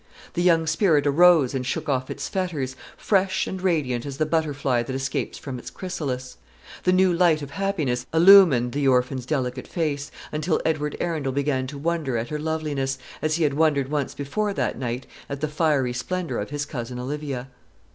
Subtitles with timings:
[0.33, 4.81] The young spirit arose and shook off its fetters, fresh and radiant as the butterfly
[4.81, 6.37] that escapes from its chrysalis.
[6.85, 11.77] The new light of happiness illumined the orphan's delicate face, until Edward Arundel began to
[11.77, 15.93] wonder at her loveliness, as he had wondered once before that night at the fiery
[15.93, 17.49] splendour of his cousin Olivia.